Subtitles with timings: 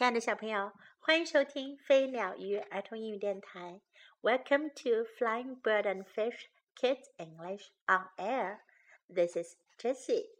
[0.00, 3.82] 亲爱的小朋友，欢迎收听飞鸟鱼儿童英语电台。
[4.22, 8.60] Welcome to Flying Bird and Fish Kids English on Air.
[9.14, 10.30] This is Jessie.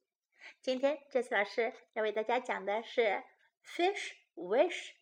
[0.63, 3.23] 今天，Jessie 老师要为大家讲的是
[3.63, 4.93] Fish Wish，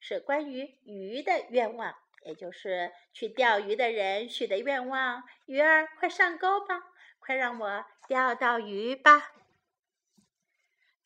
[0.00, 5.24] 是关于鱼的愿望，也就是去钓鱼的人许的愿望。
[5.44, 9.34] 鱼儿，快上钩吧，快让我钓到鱼吧。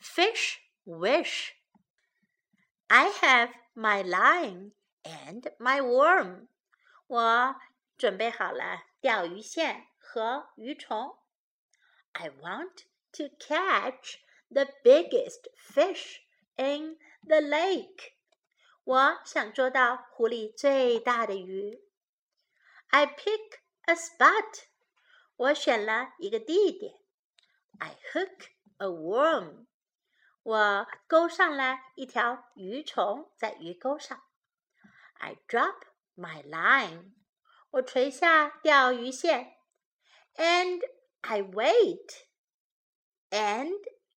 [0.01, 1.55] Fish Wish.
[2.90, 4.72] I have my line
[5.04, 6.48] and my worm.
[7.08, 7.56] 我
[7.98, 11.18] 准备好了钓鱼线和鱼虫。
[12.14, 16.22] I want to catch the biggest fish
[16.56, 18.14] in the lake.
[18.84, 21.82] 我想捉到湖里最大的鱼。
[22.88, 24.66] I pick a spot.
[25.36, 26.94] 我选了一个地点。
[27.80, 29.66] I hook a worm.
[30.50, 34.22] 我钩上了一条鱼虫，在鱼钩上。
[35.16, 35.82] I drop
[36.16, 37.14] my line，
[37.72, 39.58] 我垂下钓鱼线。
[40.36, 40.82] And
[41.22, 42.20] I wait，and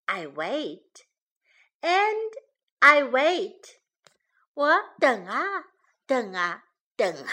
[0.05, 0.93] I wait，and
[2.81, 3.79] I wait，
[4.55, 5.45] 我等啊
[6.07, 6.65] 等啊
[6.97, 7.33] 等啊。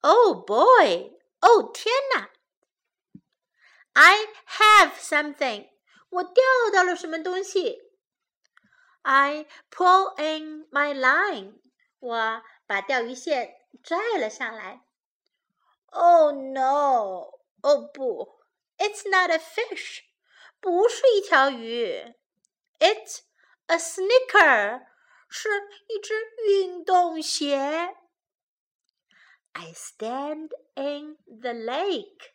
[0.00, 2.30] Oh boy，哦天哪！
[3.92, 5.68] I have something。
[6.13, 7.91] 我钓到了什么东西
[9.01, 11.59] ？I pull in my line。
[11.99, 14.85] 我把钓鱼线拽了上来。
[15.87, 17.39] Oh no！
[17.61, 18.43] 哦不
[18.77, 20.01] ，It's not a fish，
[20.59, 22.13] 不是一条鱼。
[22.77, 23.21] It's
[23.67, 24.85] a sneaker，
[25.29, 25.49] 是
[25.87, 26.13] 一只
[26.47, 27.95] 运动鞋。
[29.53, 32.33] I stand in the lake，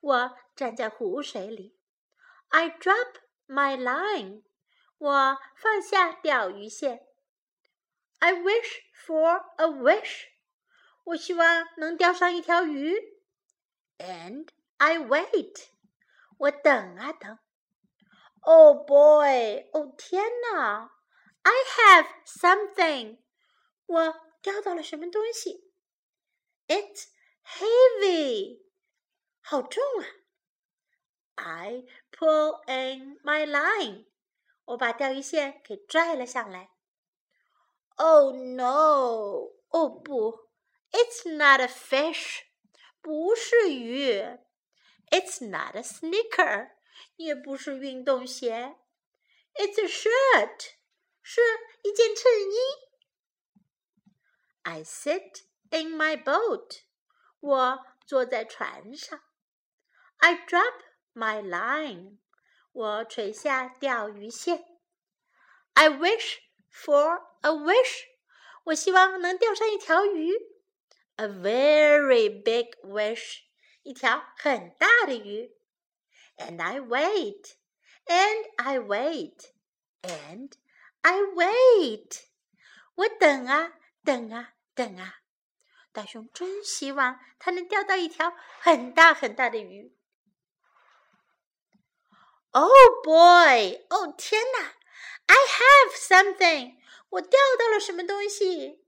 [0.00, 1.77] 我站在湖水里。
[2.49, 4.43] I drop my line.
[4.97, 7.05] 我放下钓鱼线。
[8.19, 10.27] I wish for a wish.
[11.03, 12.97] 我希望能钓上一条鱼。
[13.97, 14.47] And
[14.77, 15.67] I wait.
[16.37, 17.37] 我等啊等。
[18.41, 19.69] Oh boy!
[19.73, 20.91] 哦天哪！
[21.43, 23.19] I have something.
[23.85, 25.71] 我钓到了什么东西？
[26.67, 27.07] It's
[27.45, 28.63] heavy.
[29.41, 30.05] 好重啊
[31.37, 34.05] ！I pull in my line，
[34.65, 36.71] 我把钓鱼线给拽了上来。
[37.95, 39.51] Oh no！
[39.69, 40.49] 哦不，
[40.91, 42.43] It's not a fish，
[43.01, 44.21] 不是鱼。
[45.11, 46.71] It's not a sneaker，
[47.15, 48.77] 也不是运动鞋。
[49.53, 50.71] It's a shirt，
[51.21, 51.41] 是
[51.83, 52.57] 一件衬衣。
[54.63, 56.81] I sit in my boat，
[57.39, 59.21] 我坐在船上。
[60.17, 60.81] I drop
[61.17, 62.17] my line，
[62.71, 64.65] 我垂下钓鱼线。
[65.73, 66.39] I wish
[66.71, 68.05] for a wish，
[68.65, 70.33] 我希望能钓上一条鱼。
[71.15, 73.41] A very big wish，
[73.83, 75.55] 一条很大的鱼。
[76.37, 77.53] And I wait,
[78.05, 79.51] and I wait,
[80.01, 80.51] and
[81.01, 82.23] I wait，
[82.95, 85.19] 我等啊等啊等啊。
[85.91, 89.95] 大熊真希望他能钓到一条很大很大的鱼。
[92.57, 93.85] Oh boy！
[93.89, 94.73] 哦天哪！
[95.25, 96.75] I have something！
[97.09, 98.85] 我钓到了什么东西？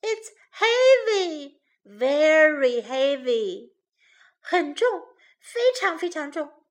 [0.00, 3.72] It's heavy, very heavy，
[4.40, 4.88] 很重，
[5.40, 6.64] 非常非常重。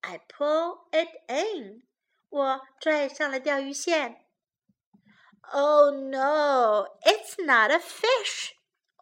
[0.00, 1.82] I pull it in，
[2.28, 4.26] 我拽上了钓鱼线。
[5.52, 6.98] Oh no!
[7.02, 8.52] It's not a fish！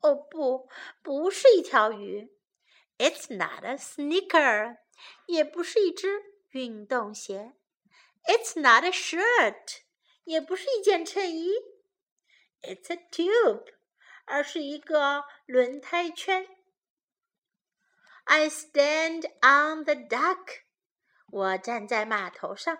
[0.03, 0.69] 哦不，
[1.03, 2.31] 不是一条鱼。
[2.99, 4.77] It's not a sneaker，
[5.27, 7.54] 也不是一只 运动鞋。
[8.24, 9.82] It's not a shirt，
[10.24, 11.52] 也不是一件衬衣。
[12.62, 13.74] It's a tube，
[14.26, 16.48] 而是一个轮胎圈。
[18.26, 20.62] I stand on the dock，
[21.32, 22.78] 我站在码头上。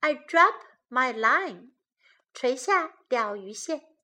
[0.00, 1.72] I drop my line，
[2.32, 3.94] 垂下钓鱼线。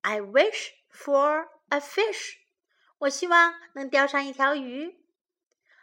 [0.00, 2.38] I wish for a fish，
[2.98, 5.04] 我希望能钓上一条鱼。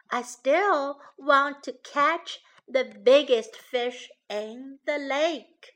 [0.09, 5.75] I still want to catch the biggest fish in the lake.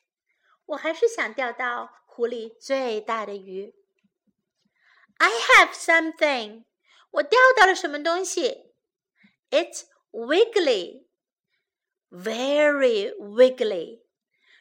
[0.67, 3.75] 我还是想钓到湖里最大的鱼。
[5.19, 6.65] I have something.
[7.13, 8.75] 我钓到了什么东西？
[9.51, 11.07] It's wiggly,
[12.11, 14.03] very wiggly.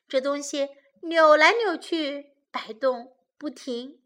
[0.07, 0.69] 这东西
[1.01, 3.99] 扭来扭去，摆动不停。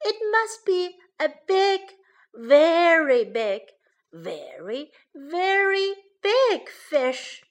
[0.00, 1.96] It must be a big,
[2.32, 3.74] very big
[4.12, 7.42] very, very big fish.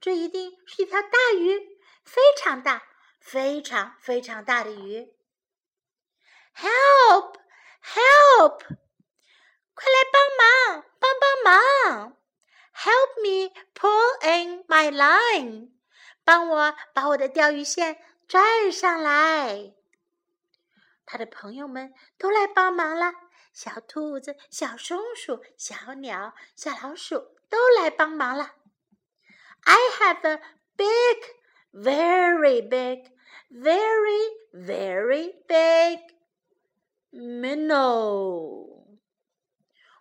[0.00, 2.82] 这一定是一条大鱼， 非常大、
[3.20, 5.12] 非常非常大的鱼。
[6.54, 7.36] Help!
[7.82, 8.60] Help!
[9.74, 12.16] 快来帮忙，帮帮忙！
[12.74, 15.70] Help me pull in my line.
[16.24, 19.74] 帮我把我的钓鱼线拽上来。
[21.06, 23.12] 他的朋友们都来帮忙了，
[23.53, 28.55] 小兔子、小松鼠、小鸟、小老鼠都来帮忙了。
[29.61, 30.41] I have a
[30.75, 31.23] big,
[31.71, 33.11] very big,
[33.51, 36.15] very, very big
[37.11, 38.97] minnow。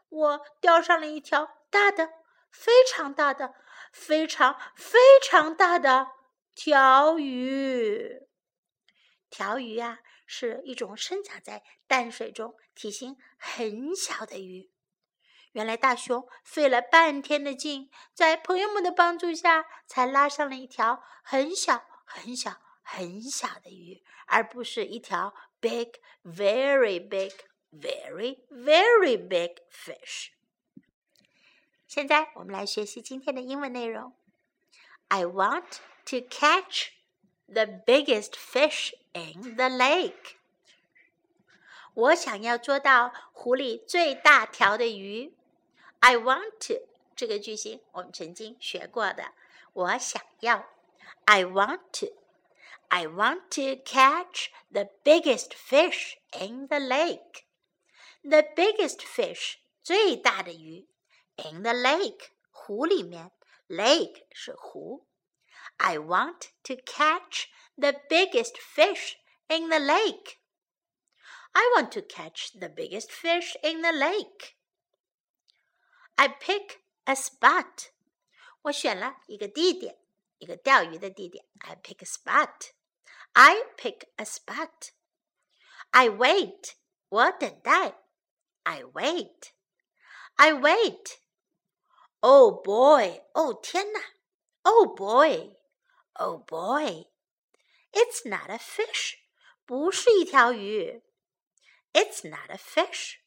[0.08, 2.08] 我钓上了一条大的、
[2.50, 3.54] 非常大的、
[3.92, 6.08] 非常非常大的
[6.54, 8.26] 条鱼。
[9.28, 10.00] 条鱼呀。
[10.34, 14.70] 是一种生长在淡水中、体型很小的鱼。
[15.52, 27.32] 原来大熊费了半天的劲，在朋友们的帮助下，才拉上了一条很小、很小、很小的鱼，而不是一条 big, very big,
[27.70, 30.28] very, very big fish。
[31.86, 34.14] 现在我们来学习今天的英文内容。
[35.08, 36.92] I want to catch
[37.51, 40.35] the biggest fish in the lake。
[41.93, 45.33] 我想要捉到湖里最大条的鱼。
[45.99, 49.33] I want to 这个句型我们曾经学过的。
[49.73, 50.77] 我想要。
[51.25, 52.07] I want to.
[52.89, 57.45] I want to catch the biggest fish in the lake.
[58.23, 60.87] The biggest fish 最大的鱼
[61.35, 63.31] in the lake 湖里面
[63.67, 65.05] lake 是湖。
[65.79, 69.17] I want to catch the biggest fish
[69.49, 70.39] in the lake.
[71.53, 74.55] I want to catch the biggest fish in the lake.
[76.17, 77.91] I pick a spot.
[78.63, 79.97] 我选了一个地点，
[80.39, 81.45] 一个钓鱼的地点。
[81.59, 82.71] I pick a spot.
[83.33, 84.89] I pick a spot.
[85.91, 86.73] I wait.
[87.09, 88.03] 我等待。
[88.63, 89.51] I wait.
[90.35, 91.19] I wait.
[92.19, 93.21] Oh boy.
[93.33, 94.01] Oh 天哪。
[94.63, 95.55] Oh boy.
[96.21, 97.07] Oh boy.
[97.91, 99.19] It's not a fish.
[99.65, 101.03] 不是一条鱼。
[101.93, 103.17] It's not a fish.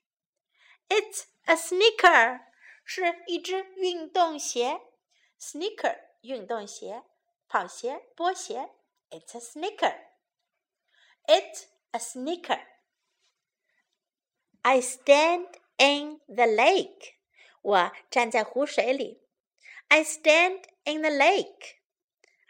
[0.88, 2.40] It's a sneaker.
[2.84, 4.80] 是一只运动鞋。
[5.40, 7.04] Sneaker 运动鞋，
[7.48, 8.70] 跑鞋、波鞋。
[9.10, 9.96] It's a sneaker.
[11.26, 12.60] It's a sneaker.
[14.62, 15.48] I stand
[15.78, 17.14] in the lake.
[17.62, 19.22] 我站在湖水里。
[19.88, 21.76] I stand in the lake.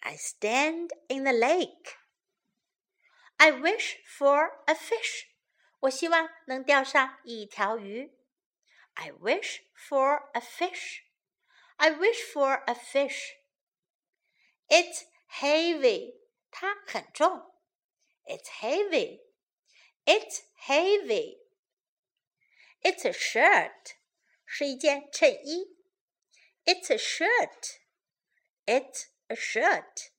[0.03, 1.97] I stand in the lake.
[3.39, 5.29] I wish for a fish.
[5.81, 8.13] 我希望能钓上一条鱼。
[8.95, 11.05] I wish for a fish.
[11.77, 13.37] I wish for a fish.
[14.69, 15.05] It's
[15.41, 16.21] heavy.
[16.51, 17.51] 它很重。
[18.25, 19.23] It's heavy.
[20.05, 21.39] It's heavy.
[22.83, 23.97] It's a shirt.
[24.45, 25.77] 是一件衬衣。
[26.65, 27.81] It's a shirt.
[28.67, 30.11] It's a shirt.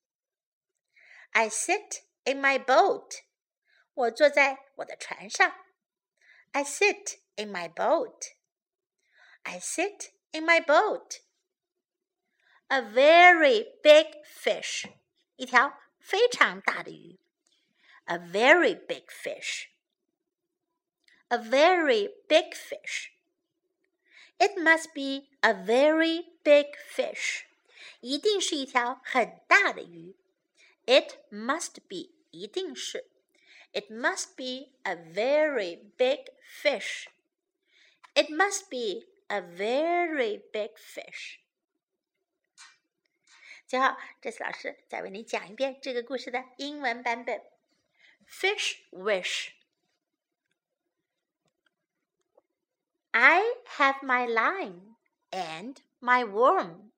[1.34, 3.24] I sit in my boat.
[3.94, 5.54] 我坐在我的船上。
[6.52, 8.34] I sit in my boat.
[9.44, 11.22] I sit in my boat.
[12.68, 14.90] A very big fish.
[15.36, 17.19] 一条非常大的鱼。
[18.06, 19.68] A very big fish.
[21.30, 23.12] A very big fish.
[24.38, 27.45] It must be a very big fish.
[28.00, 30.15] 一定是一条很大的鱼。
[30.86, 33.12] It must be 一定是。
[33.74, 37.08] it must be a very big fish.
[38.15, 41.39] It must be a very big fish.
[43.65, 47.41] 最后，这次老师再为你讲一遍这个故事的英文版本。
[48.27, 49.51] Fish wish.
[53.12, 53.41] I
[53.77, 54.96] have my line
[55.32, 56.91] and my worm.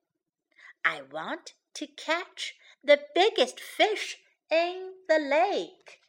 [0.89, 4.17] I want to catch the biggest fish
[4.49, 5.99] in the lake.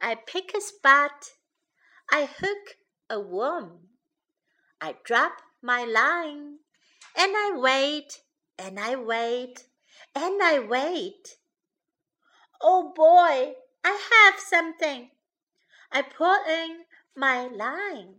[0.00, 1.32] I pick a spot.
[2.10, 2.78] I hook
[3.10, 3.90] a worm.
[4.80, 6.60] I drop my line.
[7.14, 8.22] And I wait,
[8.58, 9.66] and I wait,
[10.14, 11.36] and I wait.
[12.62, 13.52] Oh boy,
[13.84, 15.10] I have something.
[15.92, 16.84] I pull in
[17.14, 18.14] my line.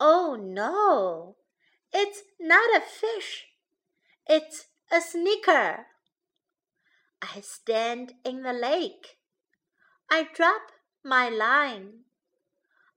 [0.00, 1.36] Oh no,
[1.92, 3.46] it's not a fish.
[4.26, 5.86] It's a sneaker.
[7.22, 9.18] I stand in the lake.
[10.10, 10.62] I drop
[11.04, 12.04] my line.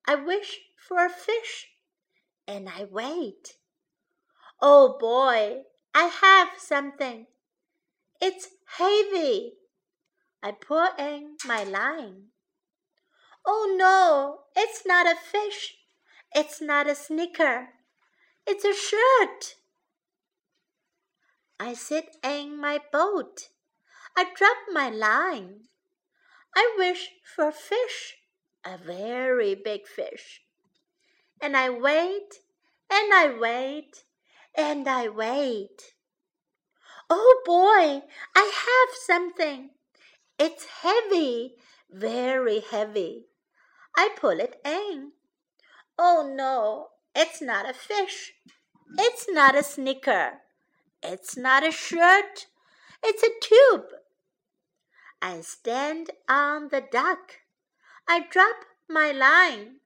[0.08, 1.68] I wish for a fish,
[2.48, 3.58] and I wait.
[4.62, 5.62] Oh boy,
[5.94, 7.28] I have something.
[8.22, 9.54] it's heavy.
[10.44, 12.28] I pull in my line.
[13.46, 15.76] Oh no, it's not a fish.
[16.36, 17.70] It's not a sneaker.
[18.52, 19.58] It's a shirt.
[21.60, 23.50] I sit in my boat.
[24.18, 25.66] I drop my line.
[26.56, 28.16] I wish for a fish,
[28.66, 30.42] a very big fish.
[31.40, 32.40] And I wait,
[32.90, 34.04] and I wait,
[34.58, 35.94] and I wait.
[37.08, 38.02] Oh boy,
[38.36, 39.70] I have something.
[40.40, 41.54] It's heavy,
[41.92, 43.28] very heavy.
[43.96, 45.12] I pull it in.
[46.00, 46.88] Oh no,
[47.22, 48.32] it's not a fish.
[48.98, 50.40] It's not a sneaker.
[51.04, 52.48] It's not a shirt.
[53.04, 53.90] It's a tube.
[55.22, 57.42] I stand on the dock.
[58.08, 58.56] I drop
[58.90, 59.82] my line.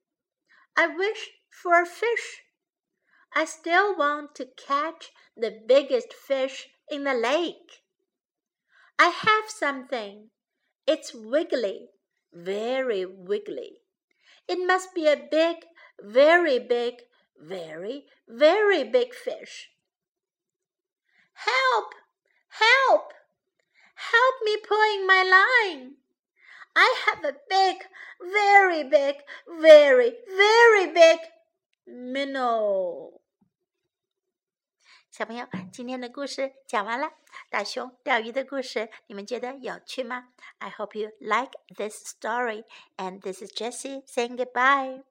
[0.78, 2.44] I wish for a fish.
[3.36, 7.82] I still want to catch the biggest fish in the lake.
[9.00, 10.30] I have something.
[10.86, 11.90] It's wiggly,
[12.32, 13.80] very wiggly.
[14.48, 15.66] It must be a big,
[16.00, 17.02] very big,
[17.37, 19.71] very, very big fish.
[21.35, 21.95] Help!
[22.49, 23.13] Help!
[23.95, 25.97] Help me pulling my line.
[26.75, 27.87] I have a big,
[28.21, 31.19] very big, very, very big
[31.87, 33.21] minnow.
[35.11, 37.11] 小朋友，今天的故事讲完了。
[37.51, 40.29] 大熊钓鱼的故事，你们觉得有趣吗？
[40.59, 42.65] I hope you like this story.
[42.97, 45.03] And this is Jessie saying goodbye.